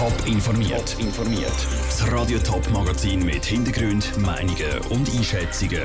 Top 0.00 0.26
informiert. 0.26 0.96
informiert. 0.98 1.52
Das 1.84 2.10
Radio 2.10 2.38
Top 2.38 2.66
Magazin 2.70 3.22
mit 3.22 3.44
Hintergrund, 3.44 4.16
Meinungen 4.16 4.78
und 4.88 5.14
Einschätzungen 5.14 5.82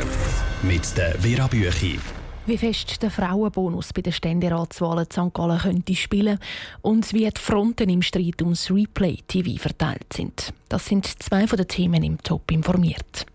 mit 0.64 0.96
der 0.96 1.20
Vera 1.20 1.48
Büchi. 1.48 2.00
Wie 2.46 2.58
fest 2.58 3.04
der 3.04 3.12
Frauenbonus 3.12 3.92
bei 3.92 4.02
den 4.02 4.14
Ständeratswahlen 4.14 5.08
St. 5.12 5.34
Gallen 5.34 5.60
könnte 5.60 5.96
spielen 5.96 6.40
und 6.82 7.12
wie 7.12 7.30
die 7.30 7.42
Fronten 7.42 7.90
im 7.90 8.02
Streit 8.02 8.42
ums 8.42 8.72
Replay 8.72 9.18
TV 9.28 9.62
verteilt 9.62 10.14
sind. 10.14 10.54
Das 10.70 10.86
sind 10.86 11.22
zwei 11.22 11.46
von 11.46 11.58
den 11.58 11.68
Themen 11.68 12.02
im 12.02 12.18
Top 12.24 12.50
informiert. 12.52 13.26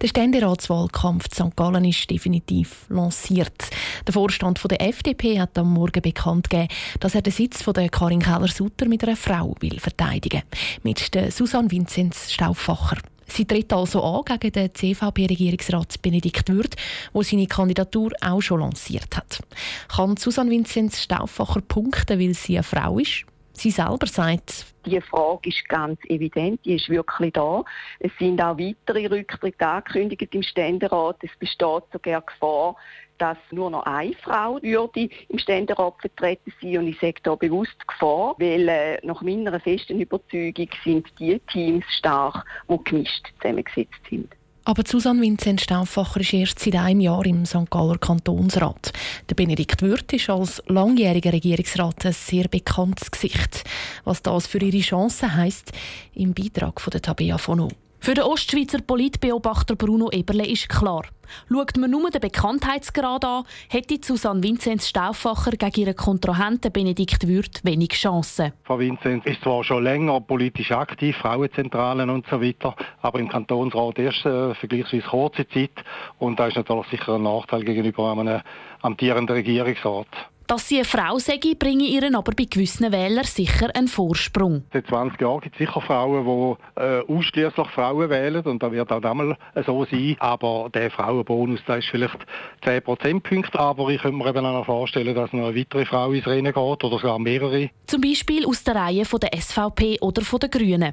Der 0.00 0.08
Ständeratswahlkampf 0.08 1.26
St. 1.32 1.56
Gallen 1.56 1.84
ist 1.84 2.10
definitiv 2.10 2.86
lanciert. 2.88 3.70
Der 4.06 4.14
Vorstand 4.14 4.60
der 4.70 4.80
FDP 4.80 5.40
hat 5.40 5.56
am 5.58 5.72
Morgen 5.72 6.02
bekannt 6.02 6.50
gegeben, 6.50 6.68
dass 7.00 7.14
er 7.14 7.22
den 7.22 7.32
Sitz 7.32 7.62
von 7.62 7.74
der 7.74 7.88
Karin 7.88 8.20
Keller-Sutter 8.20 8.86
mit 8.86 9.02
einer 9.04 9.16
Frau 9.16 9.54
will 9.60 9.78
verteidigen 9.78 10.42
mit 10.82 11.14
der 11.14 11.30
Susanne 11.30 11.70
Vinzenz 11.70 12.32
Stauffacher. 12.32 12.98
Sie 13.26 13.46
tritt 13.46 13.72
also 13.72 14.02
an 14.02 14.38
gegen 14.38 14.52
den 14.52 14.74
CVP-Regierungsrat 14.74 16.00
Benedikt 16.02 16.48
Würth, 16.50 16.76
der 17.14 17.22
seine 17.22 17.46
Kandidatur 17.46 18.12
auch 18.20 18.40
schon 18.40 18.60
lanciert 18.60 19.16
hat. 19.16 19.40
Kann 19.88 20.16
Susanne 20.16 20.50
Vinzenz 20.50 21.02
Stauffacher 21.02 21.60
punkten, 21.62 22.20
weil 22.20 22.34
sie 22.34 22.56
eine 22.56 22.62
Frau 22.62 22.98
ist? 22.98 23.24
Sie 23.56 23.70
selber 23.70 24.06
sagt, 24.06 24.66
die 24.84 25.00
Frage 25.00 25.48
ist 25.48 25.66
ganz 25.68 25.98
evident, 26.08 26.60
die 26.64 26.74
ist 26.74 26.88
wirklich 26.88 27.32
da. 27.32 27.64
Es 28.00 28.12
sind 28.18 28.40
auch 28.42 28.58
weitere 28.58 29.06
Rücktritte 29.06 29.66
angekündigt 29.66 30.34
im 30.34 30.42
Ständerat. 30.42 31.16
Es 31.22 31.30
besteht 31.38 31.84
sogar 31.92 32.20
Gefahr, 32.20 32.76
dass 33.18 33.38
nur 33.50 33.70
noch 33.70 33.86
eine 33.86 34.14
Frau 34.14 34.60
würde 34.60 35.08
im 35.28 35.38
Ständerat 35.38 35.94
vertreten 36.00 36.52
sein 36.60 36.78
und 36.78 36.88
ich 36.88 36.98
sage 36.98 37.20
da 37.22 37.34
bewusst 37.34 37.86
Gefahr, 37.86 38.34
weil 38.38 38.68
äh, 38.68 38.98
nach 39.06 39.22
meiner 39.22 39.58
festen 39.60 40.00
Überzeugung 40.00 40.68
sind 40.82 41.06
die 41.18 41.38
Teams 41.50 41.84
stark, 41.96 42.44
die 42.68 42.84
gemischt 42.84 43.32
zusammengesetzt 43.40 44.00
sind. 44.10 44.34
Aber 44.66 44.82
Susanne 44.86 45.20
Vincent 45.20 45.60
Stauffacher 45.60 46.20
ist 46.20 46.32
erst 46.32 46.58
seit 46.58 46.76
einem 46.76 47.00
Jahr 47.00 47.26
im 47.26 47.44
St. 47.44 47.70
Galler 47.70 47.98
Kantonsrat. 47.98 48.92
Der 49.28 49.34
Benedikt 49.34 49.82
Würth 49.82 50.14
ist 50.14 50.30
als 50.30 50.62
langjähriger 50.66 51.34
Regierungsrat 51.34 52.06
ein 52.06 52.14
sehr 52.14 52.48
bekanntes 52.48 53.10
Gesicht. 53.10 53.64
Was 54.04 54.22
das 54.22 54.46
für 54.46 54.58
ihre 54.58 54.80
Chancen 54.80 55.36
heisst, 55.36 55.72
im 56.14 56.32
Beitrag 56.32 56.80
von 56.80 56.90
der 56.90 57.02
Tabea 57.02 57.36
von 57.36 57.60
O. 57.60 57.68
Für 58.04 58.12
den 58.12 58.24
Ostschweizer 58.24 58.82
Politbeobachter 58.86 59.76
Bruno 59.76 60.10
Eberle 60.10 60.46
ist 60.46 60.68
klar, 60.68 61.04
schaut 61.50 61.78
man 61.78 61.90
nur 61.90 62.10
den 62.10 62.20
Bekanntheitsgrad 62.20 63.24
an, 63.24 63.44
hätte 63.70 63.98
Susanne 64.02 64.42
Vinzenz 64.42 64.88
Stauffacher 64.88 65.52
gegen 65.52 65.80
ihren 65.80 65.96
Kontrahenten 65.96 66.70
Benedikt 66.70 67.26
Würth 67.26 67.64
wenig 67.64 67.92
Chancen. 67.92 68.52
Frau 68.64 68.78
Vinzenz 68.78 69.24
ist 69.24 69.40
zwar 69.40 69.64
schon 69.64 69.84
länger 69.84 70.20
politisch 70.20 70.70
aktiv, 70.72 71.16
Frauenzentralen 71.16 72.10
und 72.10 72.26
so 72.26 72.42
weiter, 72.42 72.76
aber 73.00 73.20
im 73.20 73.30
Kantonsrat 73.30 73.98
erst 73.98 74.26
äh, 74.26 74.54
vergleichsweise 74.54 75.06
kurze 75.08 75.48
Zeit 75.48 75.82
und 76.18 76.38
da 76.38 76.48
ist 76.48 76.56
natürlich 76.56 76.88
sicher 76.90 77.14
ein 77.14 77.22
Nachteil 77.22 77.64
gegenüber 77.64 78.12
einem 78.12 78.42
amtierenden 78.82 79.34
Regierungsrat. 79.34 80.08
Dass 80.46 80.68
sie 80.68 80.76
eine 80.76 80.84
Frau 80.84 81.18
sei, 81.18 81.38
bringe 81.58 81.84
ihren 81.84 82.14
aber 82.14 82.32
bei 82.32 82.44
gewissen 82.44 82.92
Wählern 82.92 83.24
sicher 83.24 83.68
einen 83.74 83.88
Vorsprung. 83.88 84.64
Seit 84.72 84.86
20 84.86 85.20
Jahren 85.20 85.40
gibt 85.40 85.54
es 85.54 85.66
sicher 85.66 85.80
Frauen, 85.80 86.24
die 86.24 86.80
äh, 86.80 87.02
ausschließlich 87.08 87.68
Frauen 87.68 88.10
wählen 88.10 88.44
und 88.44 88.62
da 88.62 88.70
wird 88.70 88.92
auch 88.92 89.00
damals 89.00 89.38
so 89.64 89.86
sein. 89.86 90.16
Aber 90.18 90.68
der 90.72 90.90
Frauenbonus 90.90 91.60
der 91.66 91.78
ist 91.78 91.88
vielleicht 91.88 92.18
10 92.62 92.82
Prozentpunkte, 92.82 93.58
aber 93.58 93.88
ich 93.88 94.02
könnte 94.02 94.18
mir 94.18 94.28
eben 94.28 94.44
auch 94.44 94.66
vorstellen, 94.66 95.14
dass 95.14 95.32
noch 95.32 95.46
eine 95.46 95.56
weitere 95.56 95.86
Frau 95.86 96.12
ins 96.12 96.26
Rennen 96.26 96.52
geht 96.52 96.56
oder 96.56 96.98
sogar 96.98 97.18
mehrere. 97.18 97.70
Zum 97.86 98.02
Beispiel 98.02 98.46
aus 98.46 98.62
der 98.64 98.74
Reihe 98.74 99.06
von 99.06 99.20
der 99.20 99.30
SVP 99.40 99.98
oder 100.00 100.22
von 100.22 100.40
den 100.40 100.50
Grünen. 100.50 100.92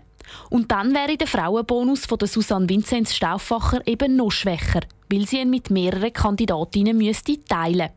Und 0.49 0.71
dann 0.71 0.93
wäre 0.93 1.17
der 1.17 1.27
Frauenbonus 1.27 2.05
von 2.05 2.17
der 2.17 2.29
Susanne 2.29 2.69
Vinzenz 2.69 3.13
Stauffacher 3.13 3.85
eben 3.85 4.15
noch 4.15 4.31
schwächer, 4.31 4.81
weil 5.09 5.27
sie 5.27 5.41
ihn 5.41 5.49
mit 5.49 5.69
mehreren 5.69 6.13
Kandidatinnen 6.13 6.97
müsste 6.97 7.43
teilen 7.43 7.89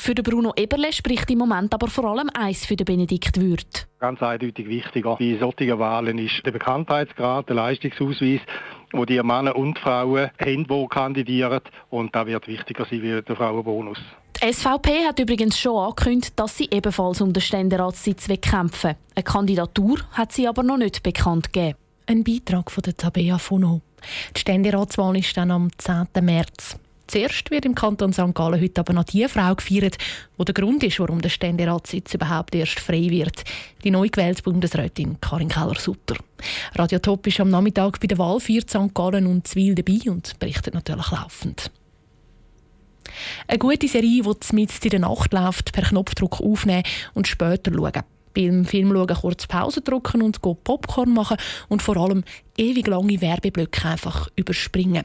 für 0.00 0.14
den 0.14 0.22
Bruno 0.22 0.52
Eberle 0.56 0.92
spricht 0.92 1.30
im 1.30 1.38
Moment 1.38 1.74
aber 1.74 1.88
vor 1.88 2.04
allem 2.04 2.30
eins 2.32 2.64
für 2.64 2.76
den 2.76 2.84
Benedikt 2.84 3.40
Würth. 3.40 3.86
Ganz 3.98 4.22
eindeutig 4.22 4.68
wichtiger 4.68 5.16
bei 5.16 5.36
solchen 5.38 5.78
Wahlen 5.78 6.18
ist 6.18 6.40
der 6.46 6.52
Bekanntheitsgrad, 6.52 7.48
der 7.48 7.56
Leistungsausweis, 7.56 8.40
wo 8.92 9.04
die 9.04 9.22
Männer 9.22 9.56
und 9.56 9.78
Frauen 9.78 10.30
haben, 10.38 10.66
die 10.66 10.86
kandidieren. 10.88 11.60
Und 11.90 12.14
da 12.14 12.26
wird 12.26 12.46
wichtiger 12.46 12.86
sein 12.86 13.02
wie 13.02 13.20
der 13.20 13.36
Frauenbonus. 13.36 13.98
Die 14.40 14.52
SVP 14.52 15.04
hat 15.04 15.18
übrigens 15.18 15.58
schon 15.58 15.76
angekündigt, 15.76 16.34
dass 16.36 16.56
sie 16.56 16.68
ebenfalls 16.70 17.20
um 17.20 17.32
den 17.32 17.40
Ständeratssitz 17.40 18.28
kämpfen 18.40 18.94
Eine 19.16 19.24
Kandidatur 19.24 19.98
hat 20.12 20.30
sie 20.30 20.46
aber 20.46 20.62
noch 20.62 20.78
nicht 20.78 21.02
bekannt 21.02 21.52
gegeben. 21.52 21.76
Ein 22.06 22.22
Beitrag 22.22 22.70
von 22.70 22.82
der 22.82 22.96
Tabea 22.96 23.36
Fono. 23.36 23.82
Die 24.36 24.40
Ständeratswahl 24.40 25.16
ist 25.16 25.36
dann 25.36 25.50
am 25.50 25.70
10. 25.76 26.06
März. 26.22 26.78
Zuerst 27.08 27.50
wird 27.50 27.64
im 27.64 27.74
Kanton 27.74 28.12
St. 28.12 28.34
Gallen 28.34 28.60
heute 28.60 28.80
aber 28.80 28.92
noch 28.92 29.04
die 29.04 29.26
Frau 29.28 29.54
gefeiert, 29.54 29.96
die 30.38 30.44
der 30.44 30.54
Grund 30.54 30.82
ist, 30.82 31.00
warum 31.00 31.22
der 31.22 31.30
Ständeratssitz 31.30 32.12
überhaupt 32.12 32.54
erst 32.54 32.78
frei 32.78 33.08
wird. 33.08 33.44
Die 33.82 33.90
neu 33.90 34.08
gewählte 34.08 34.42
Bundesrätin 34.42 35.18
Karin 35.18 35.48
Keller-Sutter. 35.48 36.16
Radio 36.74 36.98
Top 36.98 37.26
ist 37.26 37.40
am 37.40 37.48
Nachmittag 37.48 37.98
bei 37.98 38.08
der 38.08 38.18
Wahl 38.18 38.40
für 38.40 38.60
St. 38.60 38.92
Gallen 38.92 39.26
und 39.26 39.48
Zwil 39.48 39.74
dabei 39.74 40.10
und 40.10 40.38
berichtet 40.38 40.74
natürlich 40.74 41.10
laufend. 41.10 41.70
Eine 43.46 43.58
gute 43.58 43.88
Serie, 43.88 44.22
die 44.22 44.54
mit 44.54 44.84
in 44.84 44.90
der 44.90 45.00
Nacht 45.00 45.32
läuft, 45.32 45.72
per 45.72 45.84
Knopfdruck 45.84 46.42
aufnehmen 46.42 46.82
und 47.14 47.26
später 47.26 47.72
schauen 47.72 48.04
beim 48.38 48.64
Film 48.64 48.92
schauen, 48.92 49.16
kurz 49.20 49.46
Pause 49.46 49.80
drücken 49.80 50.22
und 50.22 50.40
Popcorn 50.40 51.12
machen 51.12 51.36
und 51.68 51.82
vor 51.82 51.96
allem 51.96 52.22
ewig 52.56 52.86
lange 52.86 53.20
Werbeblöcke 53.20 53.88
einfach 53.88 54.28
überspringen. 54.36 55.04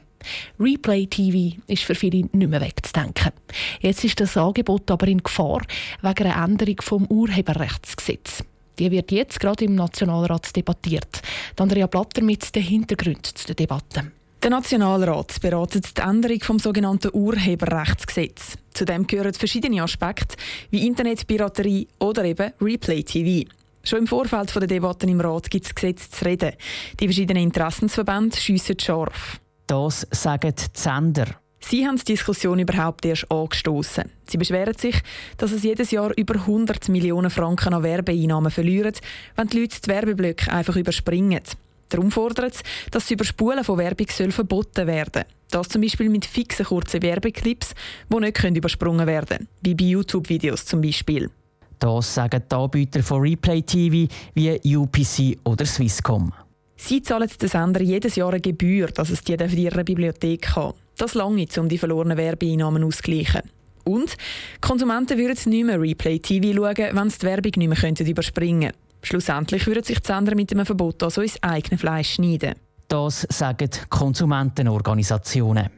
Replay 0.58 1.06
TV 1.06 1.56
ist 1.66 1.82
für 1.82 1.94
viele 1.94 2.28
nicht 2.32 2.50
mehr 2.50 2.60
wegzudenken. 2.60 3.32
Jetzt 3.80 4.04
ist 4.04 4.20
das 4.20 4.36
Angebot 4.36 4.90
aber 4.90 5.08
in 5.08 5.22
Gefahr 5.22 5.62
wegen 6.00 6.26
einer 6.26 6.44
Änderung 6.44 6.76
vom 6.80 7.06
Urheberrechtsgesetz. 7.06 8.44
Die 8.78 8.90
wird 8.90 9.12
jetzt 9.12 9.40
gerade 9.40 9.64
im 9.64 9.74
Nationalrat 9.74 10.54
debattiert. 10.54 11.20
Andrea 11.58 11.86
Blatter 11.86 12.22
mit 12.22 12.54
den 12.54 12.62
Hintergründen 12.62 13.34
zu 13.34 13.46
der 13.46 13.54
Debatte. 13.56 14.12
Der 14.44 14.50
Nationalrat 14.50 15.40
beratet 15.40 15.96
die 15.96 16.02
Änderung 16.02 16.38
vom 16.42 16.58
sogenannten 16.58 17.10
Urheberrechtsgesetz. 17.14 18.58
Zudem 18.74 19.06
gehören 19.06 19.32
verschiedene 19.32 19.82
Aspekte 19.82 20.36
wie 20.70 20.86
Internetpiraterie 20.86 21.88
oder 21.98 22.26
eben 22.26 22.52
Replay 22.60 23.02
TV. 23.02 23.50
Schon 23.82 24.00
im 24.00 24.06
Vorfeld 24.06 24.54
der 24.54 24.66
Debatten 24.66 25.08
im 25.08 25.22
Rat 25.22 25.50
gibt 25.50 25.64
es 25.64 25.74
Gesetze 25.74 26.10
zu 26.10 26.26
reden. 26.26 26.52
Die 27.00 27.06
verschiedenen 27.06 27.42
Interessensverbände 27.42 28.36
schiessen 28.36 28.78
scharf. 28.78 29.40
Das 29.66 30.06
sagen 30.10 30.54
die 30.54 30.78
Sender. 30.78 31.40
Sie 31.60 31.86
haben 31.86 31.96
die 31.96 32.04
Diskussion 32.04 32.58
überhaupt 32.58 33.06
erst 33.06 33.30
angestoßen. 33.30 34.10
Sie 34.28 34.36
beschweren 34.36 34.76
sich, 34.76 35.00
dass 35.38 35.52
es 35.52 35.62
jedes 35.62 35.90
Jahr 35.90 36.12
über 36.18 36.34
100 36.34 36.90
Millionen 36.90 37.30
Franken 37.30 37.72
an 37.72 37.82
Werbeeinnahmen 37.82 38.50
verlieren, 38.50 38.92
wenn 39.36 39.48
die 39.48 39.60
Leute 39.60 39.80
die 39.80 39.88
Werbeblöcke 39.88 40.52
einfach 40.52 40.76
überspringen. 40.76 41.40
Darum 41.88 42.10
fordert 42.10 42.54
es, 42.54 42.62
dass 42.90 43.04
das 43.04 43.10
Überspulen 43.10 43.64
von 43.64 43.78
Werbung 43.78 44.06
soll 44.10 44.32
verboten 44.32 44.86
werden 44.86 45.24
Das 45.50 45.68
zum 45.68 45.82
Beispiel 45.82 46.08
mit 46.08 46.24
fixen 46.24 46.66
kurzen 46.66 47.02
Werbeclips, 47.02 47.74
die 48.12 48.20
nicht 48.20 48.56
übersprungen 48.56 49.06
werden 49.06 49.38
können, 49.38 49.48
wie 49.62 49.74
bei 49.74 49.84
YouTube-Videos 49.84 50.64
zum 50.64 50.80
Beispiel. 50.80 51.30
Das 51.78 52.14
sagen 52.14 52.42
die 52.50 52.54
Anbieter 52.54 53.02
von 53.02 53.20
Replay 53.20 53.62
TV 53.62 54.12
wie 54.34 54.76
UPC 54.76 55.38
oder 55.44 55.66
Swisscom. 55.66 56.32
Sie 56.76 57.02
zahlen 57.02 57.30
den 57.40 57.48
Sender 57.48 57.82
jedes 57.82 58.16
Jahr 58.16 58.30
eine 58.30 58.40
Gebühr, 58.40 58.88
dass 58.88 59.10
es 59.10 59.22
die 59.22 59.36
für 59.36 59.56
ihre 59.56 59.84
Bibliothek 59.84 60.56
hat. 60.56 60.74
Das 60.96 61.14
lange, 61.14 61.46
um 61.56 61.68
die 61.68 61.78
verlorenen 61.78 62.16
Werbeeinnahmen 62.16 62.84
auszugleichen. 62.84 63.42
Und 63.84 64.16
Konsumenten 64.60 65.18
würden 65.18 65.50
nicht 65.50 65.64
mehr 65.64 65.80
Replay 65.80 66.18
TV 66.18 66.54
schauen, 66.54 66.96
wenn 66.96 67.10
sie 67.10 67.18
die 67.18 67.26
Werbung 67.26 67.52
nicht 67.56 67.82
mehr 67.82 68.08
überspringen 68.08 68.72
könnten. 68.72 68.84
Schlussendlich 69.04 69.66
würden 69.66 69.84
sich 69.84 70.00
die 70.00 70.06
Sender 70.06 70.34
mit 70.34 70.50
einem 70.50 70.64
Verbot 70.64 71.02
also 71.02 71.20
ins 71.20 71.40
eigene 71.42 71.78
Fleisch 71.78 72.14
schneiden. 72.14 72.54
Das 72.88 73.26
sagen 73.30 73.70
Konsumentenorganisationen. 73.90 75.68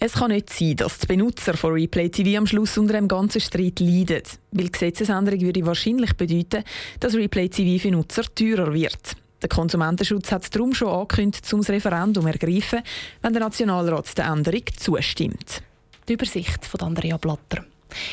Es 0.00 0.14
kann 0.14 0.32
nicht 0.32 0.50
sein, 0.50 0.74
dass 0.74 0.98
die 0.98 1.06
Benutzer 1.06 1.56
von 1.56 1.74
Replay 1.74 2.08
TV 2.08 2.36
am 2.36 2.46
Schluss 2.46 2.76
unter 2.76 2.96
einem 2.96 3.06
ganzen 3.06 3.40
Streit 3.40 3.78
leiden. 3.78 4.22
Weil 4.50 4.64
die 4.64 4.72
Gesetzesänderung 4.72 5.40
würde 5.40 5.64
wahrscheinlich 5.64 6.16
bedeuten, 6.16 6.64
dass 6.98 7.14
Replay 7.14 7.48
TV 7.48 7.80
für 7.80 7.92
Nutzer 7.92 8.24
teurer 8.34 8.74
wird. 8.74 9.16
Der 9.40 9.48
Konsumentenschutz 9.48 10.32
hat 10.32 10.52
darum 10.52 10.74
schon 10.74 10.88
angekündigt, 10.88 11.46
zum 11.46 11.60
Referendum 11.60 12.26
ergreifen, 12.26 12.80
wenn 13.20 13.32
der 13.32 13.42
Nationalrat 13.42 14.18
der 14.18 14.26
Änderung 14.26 14.64
zustimmt. 14.76 15.62
Die 16.08 16.14
Übersicht 16.14 16.66
von 16.66 16.80
Andrea 16.80 17.16
Blatter. 17.16 17.64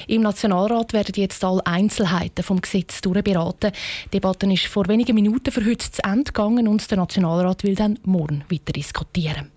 Im 0.07 0.21
Nationalrat 0.21 0.93
werden 0.93 1.13
jetzt 1.15 1.43
alle 1.43 1.65
Einzelheiten 1.65 2.43
vom 2.43 2.61
Gesetz 2.61 3.01
durchberaten. 3.01 3.71
Die 4.05 4.09
Debatte 4.11 4.51
ist 4.51 4.65
vor 4.65 4.87
wenigen 4.87 5.15
Minuten 5.15 5.51
für 5.51 5.65
heute 5.65 5.91
zu 5.91 6.03
Ende 6.03 6.31
gegangen 6.31 6.67
und 6.67 6.89
der 6.89 6.97
Nationalrat 6.97 7.63
will 7.63 7.75
dann 7.75 7.99
morgen 8.03 8.43
weiter 8.49 8.73
diskutieren. 8.73 9.51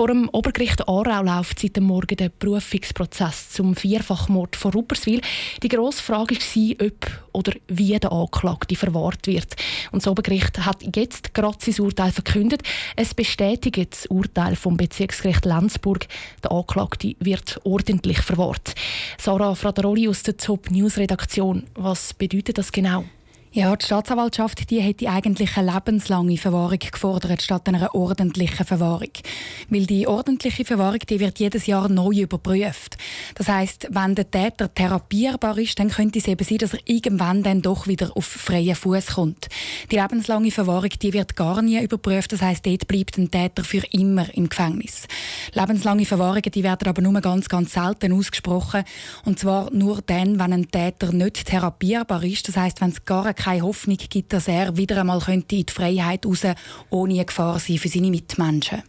Vor 0.00 0.08
dem 0.08 0.30
Obergericht 0.30 0.88
Aarau 0.88 1.22
läuft 1.22 1.58
seit 1.58 1.76
dem 1.76 1.84
Morgen 1.84 2.16
der 2.16 2.30
Berufungsprozess 2.30 3.50
zum 3.50 3.76
Vierfachmord 3.76 4.56
von 4.56 4.72
Rupperswil. 4.72 5.20
Die 5.62 5.68
grosse 5.68 6.02
Frage 6.02 6.36
war, 6.36 6.86
ob 6.86 7.20
oder 7.32 7.52
wie 7.68 7.98
der 7.98 8.10
Anklagte 8.10 8.76
verwahrt 8.76 9.26
wird. 9.26 9.56
Und 9.92 10.00
das 10.00 10.10
Obergericht 10.10 10.64
hat 10.64 10.96
jetzt 10.96 11.34
gerade 11.34 11.58
sein 11.60 11.84
Urteil 11.84 12.12
verkündet. 12.12 12.62
Es 12.96 13.12
bestätigt 13.12 13.92
das 13.92 14.06
Urteil 14.06 14.56
vom 14.56 14.78
Bezirksgericht 14.78 15.44
Lenzburg. 15.44 16.06
Der 16.42 16.50
Anklagte 16.50 17.14
wird 17.18 17.60
ordentlich 17.64 18.22
verwahrt. 18.22 18.74
Sarah 19.18 19.54
Frateroli 19.54 20.08
aus 20.08 20.22
der 20.22 20.38
Top 20.38 20.70
News 20.70 20.96
Redaktion. 20.96 21.64
Was 21.74 22.14
bedeutet 22.14 22.56
das 22.56 22.72
genau? 22.72 23.04
Ja, 23.52 23.74
die 23.74 23.84
Staatsanwaltschaft 23.84 24.70
die 24.70 24.80
hätte 24.80 25.10
eigentlich 25.10 25.56
eine 25.56 25.72
lebenslange 25.72 26.36
Verwahrung 26.36 26.78
gefordert, 26.78 27.42
statt 27.42 27.66
einer 27.66 27.92
ordentlichen 27.96 28.64
Verwahrung. 28.64 29.10
Weil 29.68 29.86
die 29.86 30.06
ordentliche 30.06 30.64
Verwahrung 30.64 31.00
die 31.00 31.18
wird 31.18 31.40
jedes 31.40 31.66
Jahr 31.66 31.88
neu 31.88 32.12
überprüft. 32.12 32.96
Das 33.34 33.48
heißt, 33.48 33.88
wenn 33.90 34.14
der 34.14 34.30
Täter 34.30 34.72
therapierbar 34.72 35.58
ist, 35.58 35.80
dann 35.80 35.90
könnte 35.90 36.20
es 36.20 36.28
eben 36.28 36.44
sein, 36.44 36.58
dass 36.58 36.74
er 36.74 36.78
irgendwann 36.84 37.42
dann 37.42 37.60
doch 37.60 37.88
wieder 37.88 38.16
auf 38.16 38.24
freien 38.24 38.76
Fuß 38.76 39.14
kommt. 39.14 39.48
Die 39.90 39.96
lebenslange 39.96 40.52
Verwahrung 40.52 40.90
die 41.02 41.12
wird 41.12 41.34
gar 41.34 41.60
nie 41.60 41.82
überprüft. 41.82 42.30
Das 42.30 42.42
heißt, 42.42 42.64
dort 42.64 42.86
bleibt 42.86 43.18
ein 43.18 43.32
Täter 43.32 43.64
für 43.64 43.82
immer 43.90 44.32
im 44.32 44.48
Gefängnis. 44.48 45.08
Lebenslange 45.54 46.06
Verwahrungen 46.06 46.52
die 46.54 46.62
werden 46.62 46.86
aber 46.86 47.02
nur 47.02 47.20
ganz, 47.20 47.48
ganz 47.48 47.72
selten 47.72 48.12
ausgesprochen. 48.12 48.84
Und 49.24 49.40
zwar 49.40 49.72
nur 49.72 50.02
dann, 50.02 50.38
wenn 50.38 50.52
ein 50.52 50.70
Täter 50.70 51.10
nicht 51.10 51.46
therapierbar 51.46 52.22
ist. 52.22 52.46
Das 52.46 52.56
heißt, 52.56 52.80
wenn 52.80 52.90
es 52.90 53.04
gar 53.04 53.39
keine 53.40 53.62
Hoffnung 53.62 53.96
gibt, 53.96 54.32
dass 54.32 54.48
er 54.48 54.76
wieder 54.76 55.00
einmal 55.00 55.20
könnte 55.20 55.56
in 55.56 55.66
die 55.66 55.72
Freiheit 55.72 56.26
raus 56.26 56.46
ohne 56.90 57.24
Gefahr 57.24 57.58
sein 57.58 57.78
für 57.78 57.88
seine 57.88 58.10
Mitmenschen. 58.10 58.82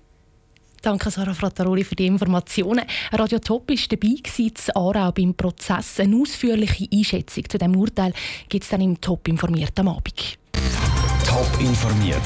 Danke, 0.82 1.12
Sarah 1.12 1.34
Frattaroli, 1.34 1.84
für 1.84 1.96
die 1.96 2.08
Informationen. 2.08 2.86
Radio 3.12 3.38
Top 3.38 3.70
war 3.70 3.78
dabei 3.90 4.16
in 4.38 4.54
Aarau 4.74 5.12
beim 5.12 5.36
Prozess. 5.36 6.00
Eine 6.00 6.18
ausführliche 6.18 6.88
Einschätzung 6.92 7.48
zu 7.48 7.58
diesem 7.60 7.76
Urteil 7.76 8.14
gibt 8.50 8.64
es 8.64 8.70
dann 8.72 8.82
im 8.82 9.00
Top 9.00 9.28
informiert 9.28 9.80
am 9.80 9.90
Abend. 9.90 10.40
Top 11.28 11.50
informiert, 11.60 12.18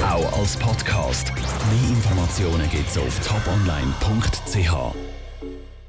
auch 0.00 0.38
als 0.38 0.56
Podcast. 0.56 1.32
Mehr 1.34 1.90
Informationen 1.90 2.70
gibt 2.70 2.88
es 2.88 2.98
auf 2.98 3.18
toponline.ch. 3.26 5.07